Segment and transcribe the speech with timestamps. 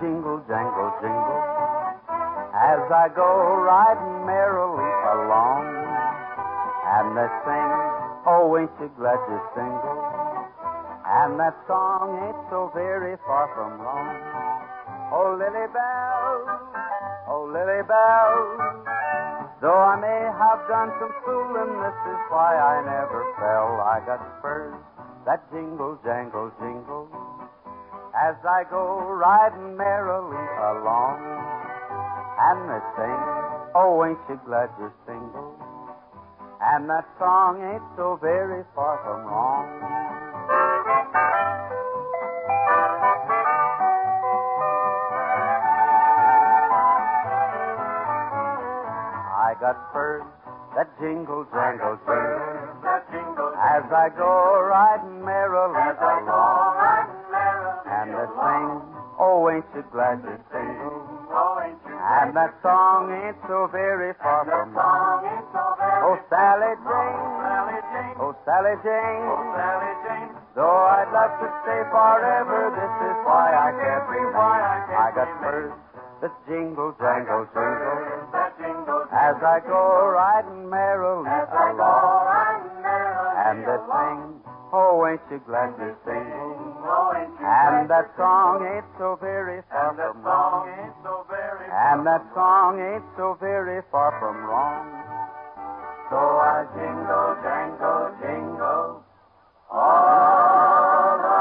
[0.00, 1.60] jingle, jangle, jingle
[2.60, 3.24] as I go
[3.62, 5.64] riding merrily along.
[6.90, 7.70] And they sing,
[8.26, 10.00] oh, ain't you glad you're single?
[11.06, 14.18] And that song ain't so very far from wrong.
[15.14, 16.36] Oh, Lily Bell,
[17.30, 18.34] oh, Lily Bell,
[19.62, 23.82] though I may have done some fooling, this is why I never fell.
[23.82, 24.74] I got spurs
[25.26, 27.19] that jingle, jangle, jingle
[28.20, 31.24] as I go riding merrily along.
[32.40, 33.20] And they sing,
[33.74, 35.56] oh, ain't you glad you're single?
[36.60, 39.68] And that song ain't so very far from wrong.
[49.32, 50.22] I got spurs
[50.76, 56.69] that jingle, jangle, jingle as I go riding merrily as I along.
[59.50, 61.02] Ain't you glad you're single?
[61.30, 65.26] Oh, ain't you And that song ain't so very far from song wrong.
[65.26, 67.18] ain't so very oh, oh, Sally Jane.
[68.18, 69.26] Oh, Sally Jane.
[69.26, 70.30] oh, Sally Oh, Jane.
[70.54, 74.98] Though I'd love to stay forever, this is why I can't Every why I can't
[75.00, 75.72] I got spurs
[76.20, 78.20] that jingle, jangle, jingle
[79.08, 82.60] as I go riding merrily as I go along.
[83.40, 84.44] And along.
[84.44, 86.76] sing, oh, ain't you glad you're single?
[86.84, 90.76] Oh, ain't you And that song ain't so very far And that from song wrong.
[90.76, 94.92] ain't so very And far that from song ain't so very far from wrong.
[96.12, 99.00] So I jingle, jangle, jingle
[99.72, 101.40] all along.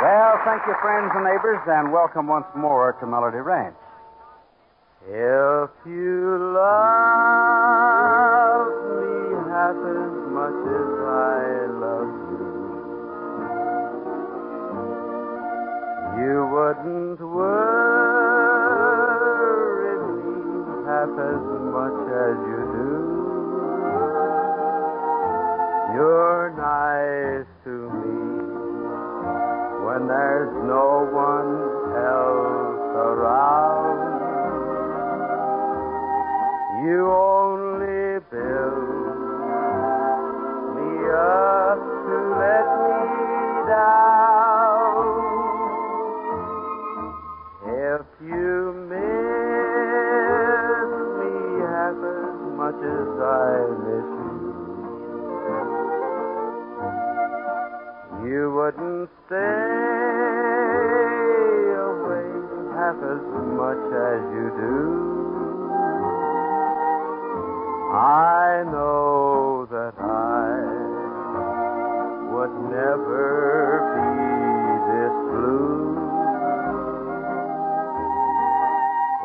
[0.00, 3.76] Well, thank you, friends and neighbors, and welcome once more to Melody Ranch.
[5.08, 7.86] If you love
[8.98, 12.50] me half as much as I love you,
[16.18, 17.54] you wouldn't worry
[20.10, 20.34] me
[20.90, 22.90] half as much as you do.
[25.94, 28.18] You're nice to me
[29.86, 30.95] when there's no
[67.96, 70.52] I know that I
[72.28, 74.12] would never be
[74.92, 75.96] this blue.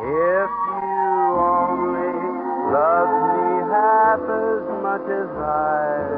[0.00, 0.50] If
[0.80, 1.04] you
[1.36, 2.16] only
[2.72, 6.11] loved me half as much as I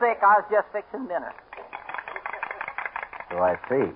[0.00, 0.18] sick.
[0.22, 1.32] I was just fixing dinner.
[3.30, 3.92] So I see.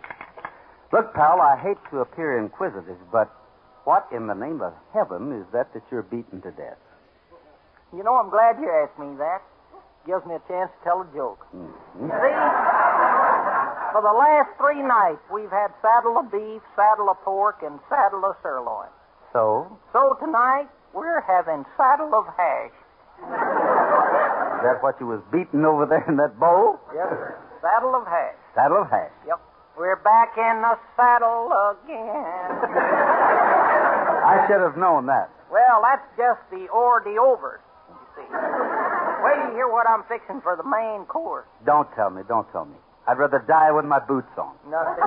[0.93, 3.31] Look, pal, I hate to appear inquisitive, but
[3.85, 6.77] what in the name of heaven is that that you're beaten to death?
[7.97, 9.43] You know, I'm glad you asked me that.
[10.07, 11.47] Gives me a chance to tell a joke.
[11.55, 11.71] Mhm.
[12.11, 12.35] See,
[13.93, 18.25] for the last three nights, we've had saddle of beef, saddle of pork, and saddle
[18.25, 18.89] of sirloin.
[19.33, 22.73] So, So tonight, we're having saddle of hash.
[24.63, 26.79] Is that what you was beating over there in that bowl?
[26.95, 27.35] Yes, sir.
[27.59, 28.39] Saddle of hash.
[28.55, 29.11] Saddle of hash.
[29.27, 29.41] Yep.
[29.75, 32.53] We're back in the saddle again.
[34.23, 35.31] I should have known that.
[35.51, 37.59] well, that's just the or the overs,
[37.91, 38.29] you see.
[38.31, 41.47] Wait till you hear what I'm fixing for the main course.
[41.67, 42.77] Don't tell me, don't tell me.
[43.09, 44.55] I'd rather die with my boots on.
[44.71, 45.03] Nothing.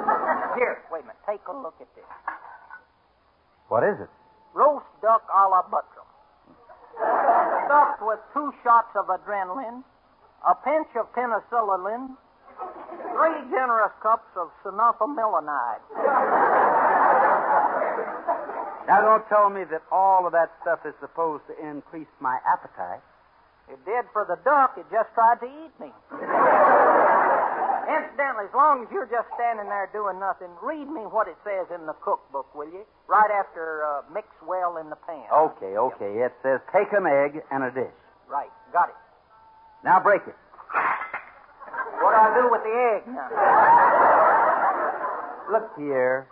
[0.60, 1.22] Here, wait a minute.
[1.30, 2.04] Take a look at this.
[3.70, 4.10] What is it?
[4.54, 6.04] Roast duck a la Buttram.
[7.66, 9.84] Stuffed with two shots of adrenaline,
[10.48, 12.16] a pinch of penicillin,
[13.14, 15.82] three generous cups of sulfanilamide.
[18.88, 23.02] Now, don't tell me that all of that stuff is supposed to increase my appetite.
[23.68, 24.78] It did for the duck.
[24.78, 25.90] It just tried to eat me.
[27.86, 31.70] Incidentally, as long as you're just standing there doing nothing, read me what it says
[31.70, 32.82] in the cookbook, will you?
[33.08, 35.30] Right after uh, mix well in the pan.
[35.30, 36.26] Okay, okay.
[36.26, 37.94] It says take an egg and a dish.
[38.28, 38.50] Right.
[38.74, 38.96] Got it.
[39.84, 40.36] Now break it.
[42.02, 43.30] What do I do with the egg now?
[45.52, 46.28] Look here.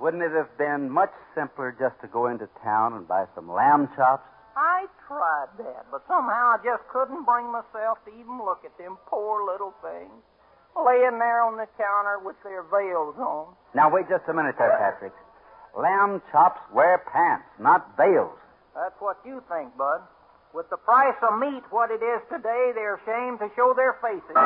[0.00, 3.88] Wouldn't it have been much simpler just to go into town and buy some lamb
[3.96, 4.28] chops?
[4.56, 8.96] I tried that, but somehow I just couldn't bring myself to even look at them
[9.06, 10.24] poor little things
[10.76, 13.54] laying there on the counter with their veils on.
[13.74, 15.12] Now, wait just a minute there, Patrick.
[15.76, 18.36] Lamb chops wear pants, not veils.
[18.74, 20.00] That's what you think, Bud.
[20.52, 24.36] With the price of meat what it is today, they're ashamed to show their faces.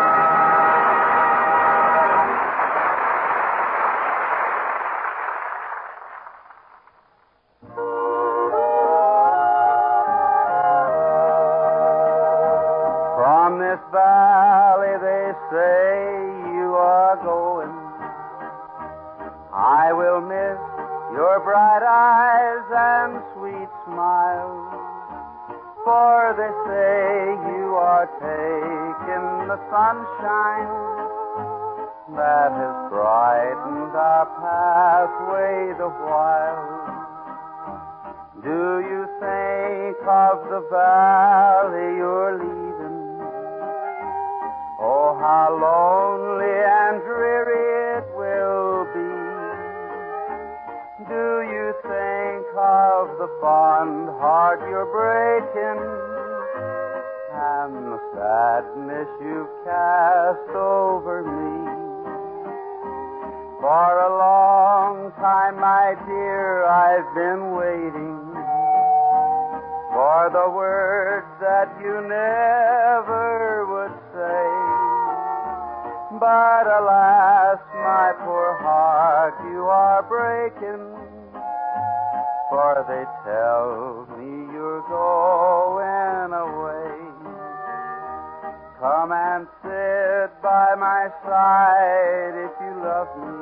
[26.41, 30.73] They say you are taking the sunshine
[32.17, 36.65] that has brightened our pathway the while.
[38.41, 43.21] Do you think of the valley you're leaving?
[44.81, 49.13] Oh, how lonely and dreary it will be.
[51.05, 54.09] Do you think of the fond
[59.31, 61.71] you've cast over me?
[63.62, 68.19] For a long time, my dear, I've been waiting
[69.94, 74.47] for the words that you never would say.
[76.19, 80.91] But alas, my poor heart, you are breaking.
[82.51, 85.40] For they tell me you're going
[88.81, 93.37] Come and sit by my side if you love me.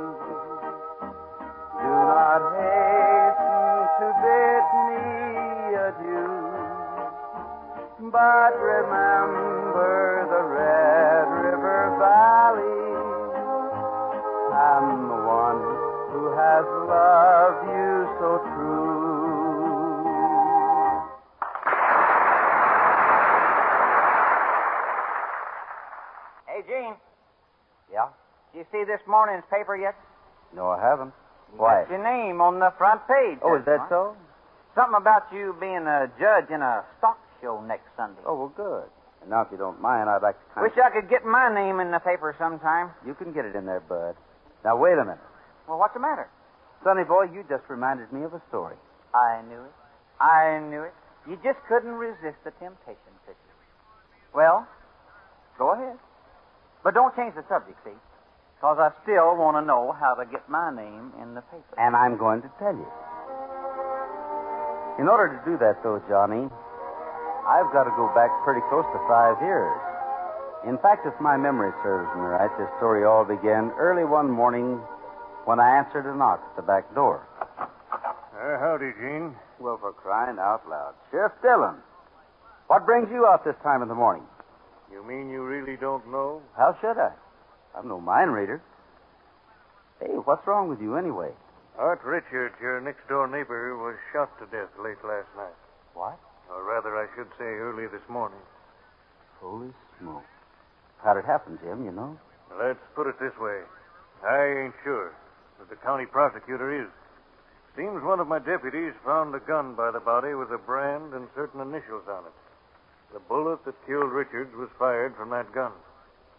[1.79, 6.27] Do not hasten to bid me adieu.
[8.11, 12.99] But remember the Red River Valley
[14.59, 15.63] and the one
[16.11, 18.43] who has loved you so
[28.89, 29.95] this morning's paper yet?
[30.57, 31.13] No, I haven't.
[31.57, 31.85] Why?
[31.89, 33.39] Your name on the front page.
[33.45, 34.17] Oh, is that so?
[34.75, 38.21] Something about you being a judge in a stock show next Sunday.
[38.25, 38.89] Oh, well, good.
[39.21, 41.53] And now, if you don't mind, I'd like to kind Wish I could get my
[41.53, 42.91] name in the paper sometime.
[43.05, 44.17] You can get it in there, Bud.
[44.65, 45.21] Now, wait a minute.
[45.69, 46.29] Well, what's the matter?
[46.85, 48.77] Sonny boy, you just reminded me of a story.
[49.13, 49.75] I knew it.
[50.23, 50.95] I knew it.
[51.29, 53.55] You just couldn't resist the temptation, could you?
[54.33, 54.67] Well,
[55.59, 55.99] go ahead.
[56.85, 57.97] But don't change the subject, see?
[58.59, 61.79] Because I still want to know how to get my name in the paper.
[61.79, 62.91] And I'm going to tell you.
[64.99, 66.51] In order to do that, though, Johnny,
[67.47, 69.79] I've got to go back pretty close to five years.
[70.67, 74.83] In fact, if my memory serves me right, this story all began early one morning
[75.47, 77.23] when I answered a knock at the back door.
[77.63, 79.39] Uh, howdy, Gene.
[79.63, 80.99] Well, for crying out loud.
[81.13, 81.79] Sheriff Dillon,
[82.67, 84.27] what brings you out this time in the morning?
[84.91, 86.43] You mean you really don't know?
[86.57, 87.15] How should I?
[87.79, 88.61] I'm no mind reader.
[90.01, 91.31] Hey, what's wrong with you anyway?
[91.79, 95.55] Art Richards, your next door neighbor, was shot to death late last night.
[95.95, 96.19] What?
[96.51, 98.43] Or rather, I should say early this morning.
[99.39, 99.71] Holy
[100.01, 100.27] smoke.
[101.05, 102.19] How'd it happen, Jim, you know?
[102.59, 103.63] Let's put it this way.
[104.27, 105.15] I ain't sure,
[105.59, 106.91] but the county prosecutor is.
[107.77, 111.29] Seems one of my deputies found a gun by the body with a brand and
[111.37, 112.35] certain initials on it.
[113.13, 115.71] The bullet that killed Richards was fired from that gun.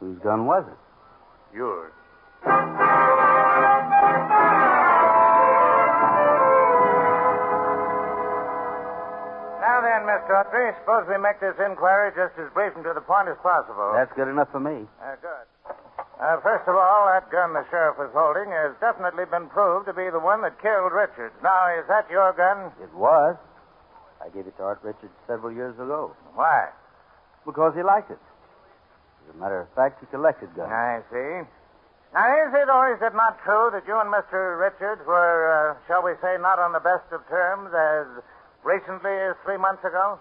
[0.01, 0.88] Whose gun was it?
[1.53, 1.91] Yours.
[9.59, 10.31] Now then, Mr.
[10.39, 13.91] Autry, suppose we make this inquiry just as brief and to the point as possible.
[13.93, 14.87] That's good enough for me.
[15.03, 15.45] Uh, good.
[16.19, 19.93] Uh, first of all, that gun the sheriff was holding has definitely been proved to
[19.93, 21.35] be the one that killed Richards.
[21.43, 22.71] Now, is that your gun?
[22.83, 23.35] It was.
[24.23, 26.67] I gave it to Art Richards several years ago Why?
[27.45, 28.19] because he liked it.
[29.29, 30.73] As a matter of fact, he collected guns.
[30.73, 31.45] I see.
[32.17, 34.57] Now, is it or is it not true that you and Mr.
[34.57, 38.09] Richards were, uh, shall we say, not on the best of terms as
[38.65, 40.17] recently as three months ago?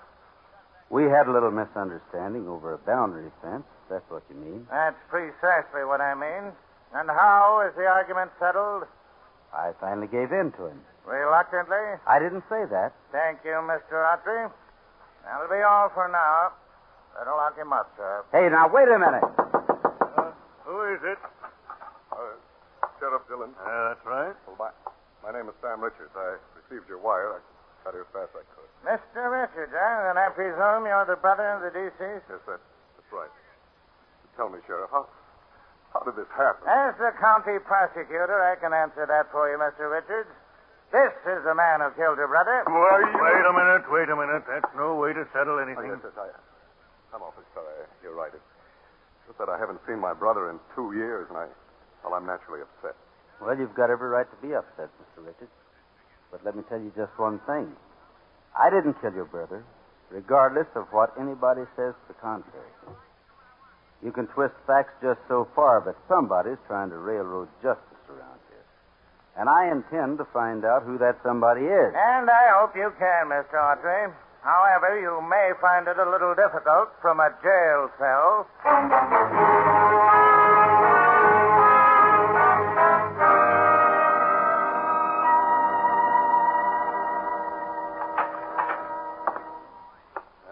[0.90, 3.64] We had a little misunderstanding over a boundary fence.
[3.84, 4.68] if That's what you mean.
[4.68, 6.52] That's precisely what I mean.
[6.92, 8.84] And how is the argument settled?
[9.56, 10.80] I finally gave in to him.
[11.08, 11.96] Reluctantly?
[12.06, 12.92] I didn't say that.
[13.12, 13.96] Thank you, Mr.
[14.04, 14.52] Autry.
[15.24, 16.52] That'll be all for now.
[17.18, 18.22] Better lock him up, sir.
[18.30, 19.26] Hey, now wait a minute.
[19.26, 20.30] Uh,
[20.62, 21.18] who is it?
[22.14, 22.38] Uh,
[23.02, 23.50] Sheriff Dillon.
[23.58, 24.34] Uh, that's right.
[24.46, 24.70] Well, my,
[25.26, 26.14] my name is Sam Richards.
[26.14, 27.38] I received your wire.
[27.38, 27.38] I
[27.82, 28.70] got here as fast as I could.
[28.86, 29.22] Mr.
[29.34, 29.94] Richards, eh?
[30.06, 32.30] Then I presume you're the brother of the deceased?
[32.30, 33.32] Yes, that, that's right.
[34.38, 35.10] Tell me, Sheriff, how,
[35.90, 36.62] how did this happen?
[36.70, 39.90] As the county prosecutor, I can answer that for you, Mr.
[39.90, 40.30] Richards.
[40.94, 42.62] This is the man who killed your brother.
[42.70, 44.46] Why, Wait a minute, wait a minute.
[44.46, 45.90] That's no way to settle Oh, anything.
[45.92, 46.30] yes, yes, I,
[47.14, 47.88] I'm awfully sorry.
[48.02, 48.32] You're right.
[48.32, 48.50] It's
[49.26, 51.46] just that I haven't seen my brother in two years, and I,
[52.04, 52.96] well, I'm naturally upset.
[53.40, 55.24] Well, you've got every right to be upset, Mr.
[55.24, 55.52] Richards.
[56.30, 57.72] But let me tell you just one thing.
[58.58, 59.64] I didn't kill your brother,
[60.10, 62.72] regardless of what anybody says to the contrary.
[64.02, 68.64] You can twist facts just so far, but somebody's trying to railroad justice around here.
[69.36, 71.90] And I intend to find out who that somebody is.
[71.94, 73.54] And I hope you can, Mr.
[73.58, 74.12] Autry.
[74.42, 78.46] However, you may find it a little difficult from a jail cell.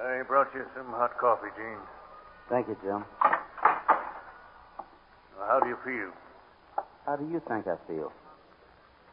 [0.01, 1.79] I brought you some hot coffee, Gene.
[2.49, 3.05] Thank you, Jim.
[5.39, 6.13] Now, how do you feel?
[7.07, 8.13] How do you think I feel?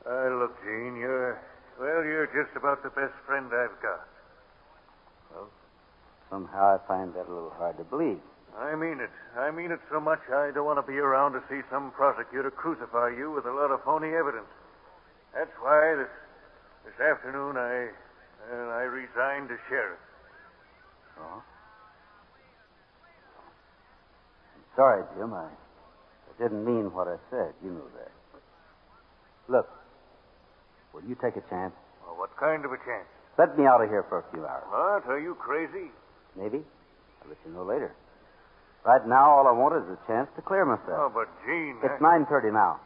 [0.06, 1.40] Uh, look, Gene, you're,
[1.80, 4.08] well, you're just about the best friend I've got.
[6.34, 8.18] Somehow I find that a little hard to believe.
[8.58, 9.14] I mean it.
[9.38, 12.50] I mean it so much I don't want to be around to see some prosecutor
[12.50, 14.50] crucify you with a lot of phony evidence.
[15.30, 16.10] That's why this
[16.90, 17.94] this afternoon I
[18.50, 20.02] uh, I resigned as sheriff.
[21.22, 21.44] Oh?
[24.58, 25.38] I'm sorry, Jim.
[25.38, 27.54] I, I didn't mean what I said.
[27.64, 28.12] You know that.
[29.54, 29.70] Look,
[30.98, 31.78] will you take a chance?
[32.02, 33.06] Well, what kind of a chance?
[33.38, 34.66] Let me out of here for a few hours.
[34.74, 35.06] What?
[35.14, 35.94] Are you crazy?
[36.36, 36.60] Maybe.
[37.22, 37.94] I'll let you know later.
[38.86, 40.90] Right now, all I want is a chance to clear myself.
[40.92, 41.14] Oh, myself.
[41.14, 41.78] but Gene.
[41.84, 42.80] It's I- 9.30 now.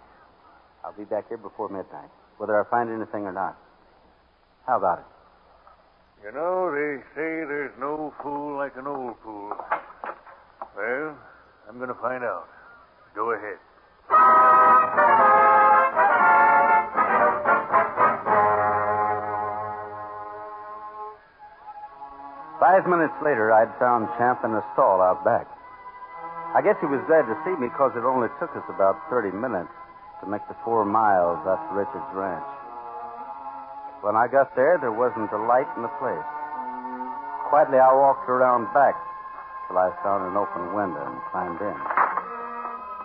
[0.85, 3.57] I'll be back here before midnight, whether I find anything or not.
[4.67, 5.05] How about it?
[6.25, 9.53] You know, they say there's no fool like an old fool.
[10.75, 11.15] Well,
[11.67, 12.47] I'm going to find out.
[13.15, 13.57] Go ahead.
[22.67, 25.47] Five minutes later, I'd found Champ in a stall out back.
[26.51, 29.31] I guess he was glad to see me because it only took us about 30
[29.39, 29.71] minutes
[30.19, 32.43] to make the four miles up to Richard's ranch.
[34.03, 36.27] When I got there, there wasn't a light in the place.
[37.47, 38.99] Quietly, I walked around back
[39.71, 41.79] till I found an open window and climbed in.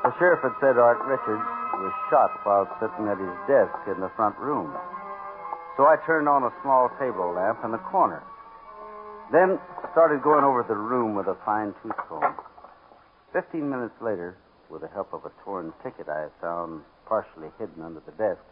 [0.02, 1.46] The sheriff had said Art Richards
[1.78, 4.74] was shot while sitting at his desk in the front room.
[5.78, 8.26] So I turned on a small table lamp in the corner.
[9.32, 9.58] Then
[9.92, 12.36] started going over the room with a fine tooth comb.
[13.32, 14.36] Fifteen minutes later,
[14.68, 18.44] with the help of a torn ticket I had found partially hidden under the desk,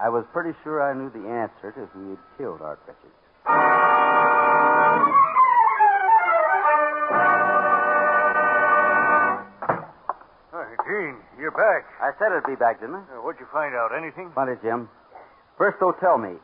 [0.00, 3.12] I was pretty sure I knew the answer to who had killed Art Richards.
[10.50, 11.84] Hey, Gene, you're back.
[12.00, 13.04] I said I'd be back, didn't I?
[13.04, 13.92] Uh, what'd you find out?
[13.96, 14.30] Anything?
[14.32, 14.88] Plenty, Jim.
[15.58, 16.40] First, though, tell me,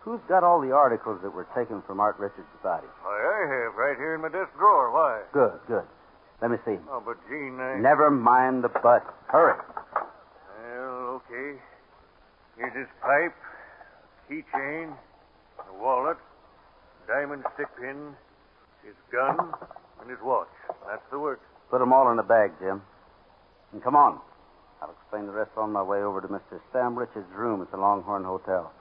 [0.00, 2.86] who's got all the articles that were taken from Art Richards' body?
[3.02, 4.90] Why, I have right here in my desk drawer.
[4.90, 5.22] Why?
[5.32, 5.84] Good, good.
[6.40, 6.78] Let me see.
[6.90, 7.78] Oh, but Gene, I...
[7.78, 9.04] Never mind the butt.
[9.28, 9.60] Hurry.
[9.94, 11.60] Well, okay.
[12.56, 13.36] Here's his pipe,
[14.28, 14.96] keychain,
[15.58, 16.16] a wallet,
[17.06, 18.14] diamond stick pin,
[18.84, 19.36] his gun,
[20.00, 20.48] and his watch.
[20.88, 21.40] That's the work.
[21.70, 22.82] Put them all in a bag, Jim.
[23.72, 24.20] And come on.
[24.82, 26.60] I'll explain the rest on my way over to Mr.
[26.72, 28.72] Sam Richards' room at the Longhorn Hotel.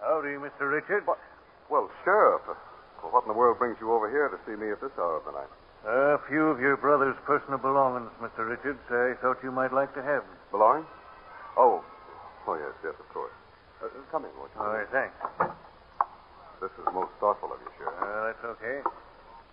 [0.00, 0.70] Howdy, Mr.
[0.70, 1.06] Richards.
[1.70, 2.54] Well, Sheriff, uh,
[3.02, 5.16] well, what in the world brings you over here to see me at this hour
[5.16, 5.48] of the night?
[5.86, 8.48] A few of your brother's personal belongings, Mr.
[8.48, 8.80] Richards.
[8.90, 10.36] I thought you might like to have them.
[10.50, 10.86] Belonging?
[11.56, 11.82] Oh.
[12.46, 13.32] Oh, yes, yes, of course.
[13.82, 14.43] Uh, come in, won't you?
[14.58, 15.14] All right, thanks.
[16.62, 17.98] This is most thoughtful of you, Sheriff.
[17.98, 18.78] Uh, that's okay.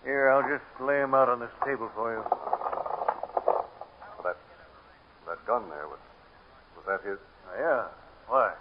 [0.06, 2.24] Here, I'll just lay 'em out on this table for you.
[4.24, 4.38] That,
[5.28, 6.00] that gun there, was,
[6.78, 7.18] was that his?
[7.50, 7.82] Uh, yeah.
[8.30, 8.54] Why?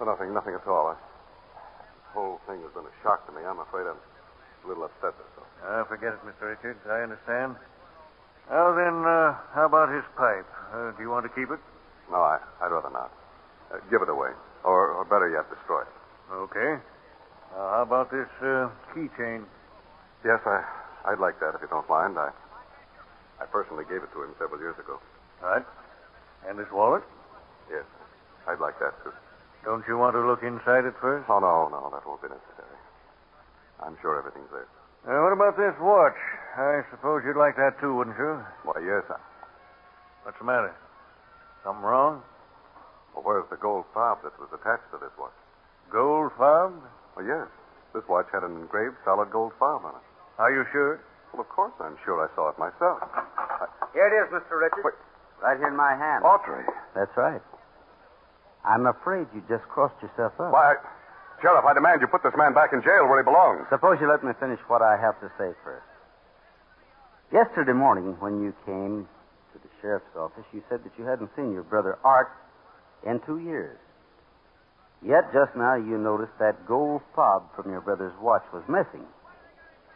[0.00, 0.92] Oh, nothing, nothing at all.
[0.92, 3.42] I, this whole thing has been a shock to me.
[3.44, 5.48] I'm afraid I'm a little upset, that's all.
[5.64, 6.52] Uh, forget it, Mr.
[6.54, 6.80] Richards.
[6.86, 7.56] I understand.
[8.48, 10.46] Well, then, uh, how about his pipe?
[10.72, 11.60] Uh, do you want to keep it?
[12.12, 13.10] No, I, I'd rather not.
[13.72, 14.30] Uh, give it away.
[14.64, 15.92] Or, or better yet, destroy it.
[16.32, 16.80] Okay.
[17.52, 19.44] Uh, how about this uh, keychain?
[20.24, 20.60] Yes, I,
[21.06, 22.18] I'd like that if you don't mind.
[22.18, 22.30] I,
[23.40, 24.98] I personally gave it to him several years ago.
[25.42, 25.64] Right.
[26.48, 27.02] And his wallet?
[27.70, 27.84] Yes,
[28.46, 29.12] I'd like that too.
[29.64, 31.28] Don't you want to look inside it first?
[31.28, 32.78] Oh no, no, that won't be necessary.
[33.82, 34.66] I'm sure everything's there.
[35.06, 36.18] Uh, what about this watch?
[36.58, 38.42] I suppose you'd like that too, wouldn't you?
[38.64, 39.06] Why, yes.
[39.10, 39.18] I,
[40.24, 40.74] What's the matter?
[41.64, 42.22] Something wrong?
[43.14, 45.34] well, where's the gold fob that was attached to this watch?
[45.90, 46.74] Gold fob?
[47.16, 47.46] Oh, yes.
[47.94, 50.04] This watch had an engraved solid gold fob on it.
[50.38, 51.00] Are you sure?
[51.32, 53.00] Well, of course, I'm sure I saw it myself.
[53.92, 54.60] Here it is, Mr.
[54.60, 54.84] Richards.
[54.84, 54.94] Wait.
[55.42, 56.24] Right here in my hand.
[56.24, 56.64] Autry.
[56.94, 57.42] That's right.
[58.64, 60.52] I'm afraid you just crossed yourself up.
[60.52, 60.74] Why,
[61.40, 63.66] Sheriff, I demand you put this man back in jail where he belongs.
[63.70, 65.86] Suppose you let me finish what I have to say first.
[67.32, 69.06] Yesterday morning, when you came
[69.52, 72.28] to the sheriff's office, you said that you hadn't seen your brother Art
[73.06, 73.78] in two years.
[75.02, 79.06] Yet just now you noticed that gold fob from your brother's watch was missing.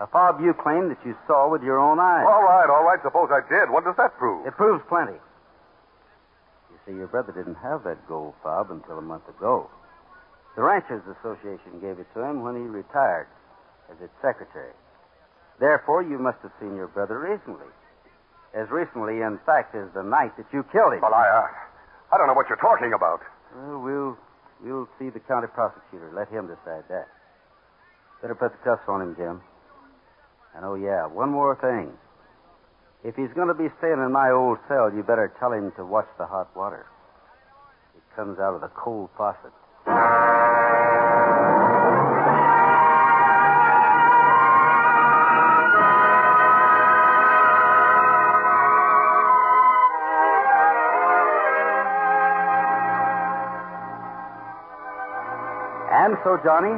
[0.00, 2.26] A fob you claim that you saw with your own eyes.
[2.26, 2.98] All right, all right.
[3.02, 3.70] Suppose I did.
[3.70, 4.46] What does that prove?
[4.46, 5.18] It proves plenty.
[6.70, 9.70] You see, your brother didn't have that gold fob until a month ago.
[10.56, 13.26] The Ranchers Association gave it to him when he retired
[13.90, 14.74] as its secretary.
[15.60, 17.70] Therefore, you must have seen your brother recently.
[18.54, 21.00] As recently, in fact, as the night that you killed him.
[21.00, 23.20] Well, I, uh, I don't know what you're talking about.
[23.56, 24.18] Well, we'll,
[24.62, 26.12] we'll see the county prosecutor.
[26.14, 27.08] Let him decide that.
[28.22, 29.40] Better put the cuffs on him, Jim.
[30.54, 31.90] And oh, yeah, one more thing.
[33.04, 35.84] If he's going to be staying in my old cell, you better tell him to
[35.84, 36.86] watch the hot water.
[37.96, 39.50] It comes out of the cold faucet.
[56.22, 56.70] So, Johnny,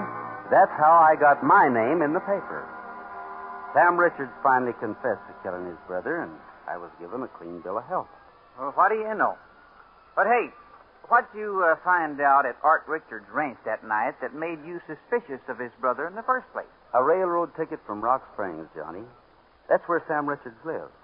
[0.49, 2.65] that's how I got my name in the paper.
[3.77, 6.33] Sam Richards finally confessed to killing his brother, and
[6.65, 8.09] I was given a clean bill of health.
[8.57, 9.37] Well, what do you know?
[10.17, 10.49] But hey,
[11.13, 15.45] what'd you uh, find out at Art Richards' ranch that night that made you suspicious
[15.49, 16.71] of his brother in the first place?
[16.95, 19.05] A railroad ticket from Rock Springs, Johnny.
[19.69, 20.95] That's where Sam Richards lived.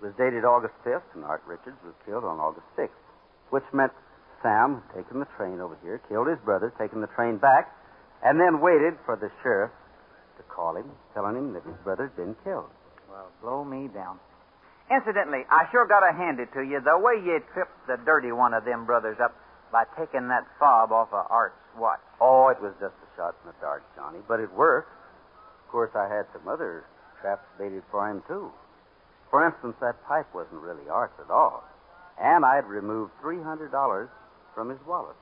[0.00, 2.90] It was dated August 5th, and Art Richards was killed on August 6th,
[3.50, 3.92] which meant
[4.42, 7.74] Sam taken the train over here, killed his brother, taken the train back,
[8.22, 9.70] and then waited for the sheriff
[10.36, 12.70] to call him, telling him that his brother had been killed.
[13.10, 14.18] Well, blow me down.
[14.90, 18.32] Incidentally, I sure got to hand it to you the way you tripped the dirty
[18.32, 19.34] one of them brothers up
[19.70, 22.00] by taking that fob off of Art's watch.
[22.20, 24.90] Oh, it was just a shot in the dark, Johnny, but it worked.
[25.66, 26.84] Of course, I had some other
[27.20, 28.50] traps baited for him, too.
[29.30, 31.64] For instance, that pipe wasn't really Art's at all.
[32.18, 34.08] And I'd removed $300
[34.58, 35.14] from his wallet.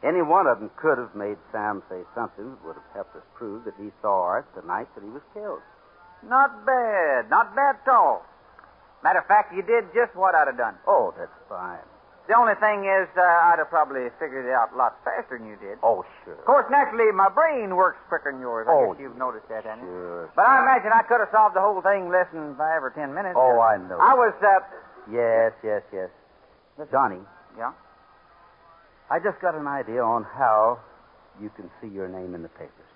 [0.00, 3.22] Any one of them could have made Sam say something that would have helped us
[3.36, 5.60] prove that he saw Art the night that he was killed.
[6.24, 7.28] Not bad.
[7.28, 8.24] Not bad at all.
[9.04, 10.74] Matter of fact, you did just what I'd have done.
[10.88, 11.84] Oh, that's fine.
[12.30, 15.46] The only thing is, uh, I'd have probably figured it out a lot faster than
[15.46, 15.76] you did.
[15.82, 16.38] Oh, sure.
[16.40, 18.66] Of course, naturally, my brain works quicker than yours.
[18.70, 19.90] I Oh, guess you've noticed that, haven't you?
[19.92, 20.30] Sure.
[20.34, 23.12] But I imagine I could have solved the whole thing less than five or ten
[23.12, 23.34] minutes.
[23.36, 23.98] Oh, I know.
[24.00, 24.64] I was, uh,
[25.10, 26.08] Yes, yes, yes.
[26.90, 27.18] Johnny,
[27.58, 27.72] yeah.
[29.12, 30.80] I just got an idea on how
[31.36, 32.88] you can see your name in the papers.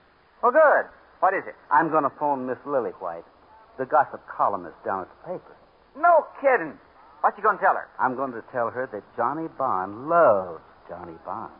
[0.42, 0.88] Oh, good.
[1.20, 1.54] What is it?
[1.70, 3.28] I'm going to phone Miss Lily White,
[3.76, 5.56] the gossip columnist down at the paper.
[5.92, 6.72] No kidding.
[7.20, 7.88] What you going to tell her?
[8.00, 11.52] I'm going to tell her that Johnny Bond loves Johnny Bond.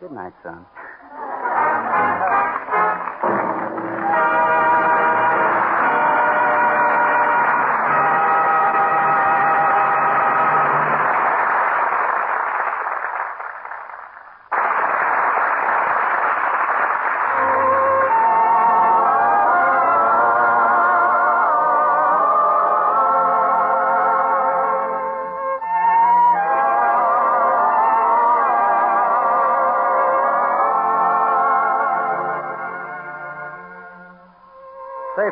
[0.00, 0.64] Good night, son.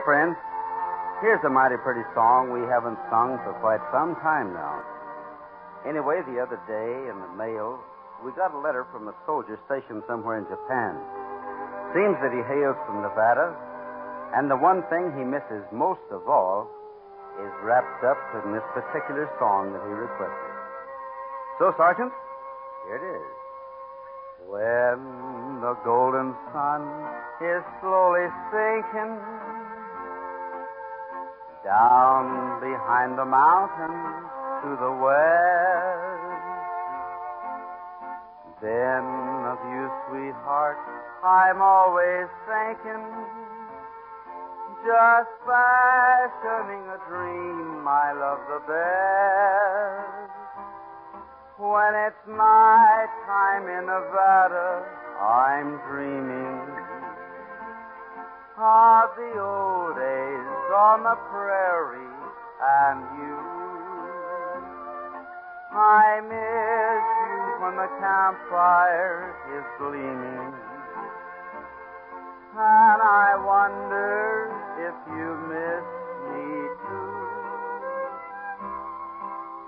[0.03, 0.35] Friends,
[1.23, 4.83] here's a mighty pretty song we haven't sung for quite some time now.
[5.87, 7.79] Anyway, the other day in the mail,
[8.27, 10.99] we got a letter from a soldier stationed somewhere in Japan.
[11.95, 13.55] Seems that he hails from Nevada,
[14.35, 16.67] and the one thing he misses most of all
[17.39, 20.55] is wrapped up in this particular song that he requested.
[21.63, 22.11] So, Sergeant,
[22.91, 23.31] here it is.
[24.51, 26.91] When the golden sun
[27.39, 29.15] is slowly sinking
[31.65, 34.27] down behind the mountains
[34.63, 36.43] to the west.
[38.63, 39.07] Then
[39.47, 40.79] of you, sweetheart,
[41.23, 43.07] I'm always thinking,
[44.83, 50.31] just fashioning a dream I love the best.
[51.59, 54.83] When it's my time in Nevada,
[55.23, 56.83] I'm dreaming
[58.59, 62.17] of the old days on the prairie
[62.63, 63.37] and you.
[65.73, 70.53] I miss you when the campfire is gleaming.
[72.57, 74.49] And I wonder
[74.81, 75.85] if you miss
[76.29, 76.45] me
[76.89, 77.13] too.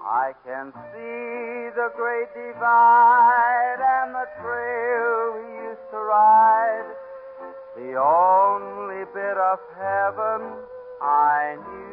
[0.09, 6.89] I can see the great divide and the trail we used to ride.
[7.77, 10.65] The only bit of heaven
[11.05, 11.85] I knew.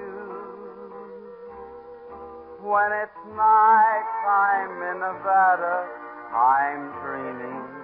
[2.63, 5.83] When it's night time in Nevada,
[6.31, 7.81] I'm dreaming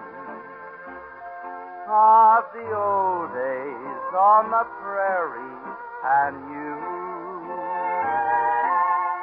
[1.89, 5.57] of the old days on the prairie
[6.03, 6.75] and you.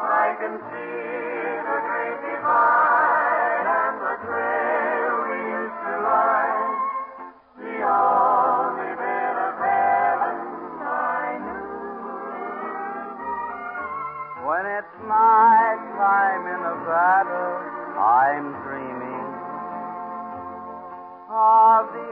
[0.04, 1.43] I can see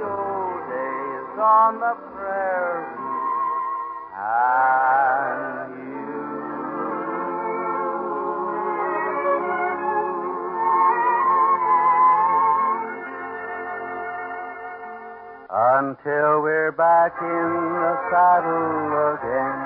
[0.03, 3.03] old days on the prairie
[4.15, 6.03] and you.
[15.53, 19.61] until we're back in the saddle again.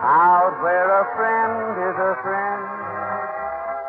[0.00, 2.64] Out where a friend is a friend,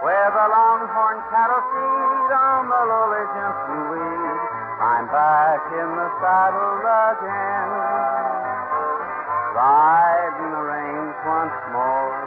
[0.04, 4.59] where the longhorn cattle feed on the lowly jimson weed.
[4.89, 7.69] I'm back in the saddle again,
[9.54, 12.17] riding the reins once more,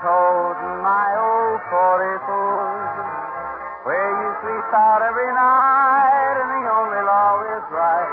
[0.00, 2.88] toting my old 44
[3.84, 8.12] where you sleep out every night, and the only law is right.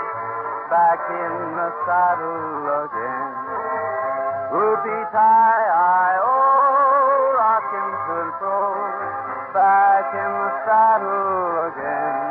[0.68, 3.32] Back in the saddle again.
[4.52, 8.68] Whoopie tie, I oh, rocking to and fro.
[9.56, 12.25] Back in the saddle again.